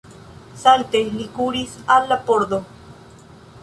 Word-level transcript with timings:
Salte 0.61 1.03
li 1.19 1.27
kuris 1.37 1.79
al 1.99 2.11
la 2.13 2.21
pordo. 2.31 2.63